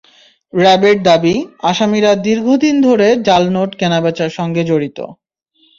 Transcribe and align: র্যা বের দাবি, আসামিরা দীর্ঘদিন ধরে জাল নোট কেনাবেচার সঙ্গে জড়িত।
র্যা 0.53 0.75
বের 0.81 0.97
দাবি, 1.03 1.35
আসামিরা 1.63 2.11
দীর্ঘদিন 2.25 2.75
ধরে 2.81 3.07
জাল 3.27 3.43
নোট 3.55 3.71
কেনাবেচার 3.79 4.31
সঙ্গে 4.37 4.61
জড়িত। 4.63 4.97